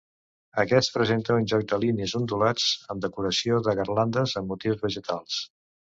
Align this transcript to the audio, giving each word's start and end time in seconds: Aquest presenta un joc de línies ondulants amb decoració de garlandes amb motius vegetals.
Aquest 0.61 0.89
presenta 0.93 1.35
un 1.41 1.45
joc 1.51 1.67
de 1.73 1.79
línies 1.83 2.15
ondulants 2.21 2.67
amb 2.95 3.07
decoració 3.07 3.61
de 3.69 3.77
garlandes 3.81 4.35
amb 4.43 4.55
motius 4.55 4.83
vegetals. 4.87 5.37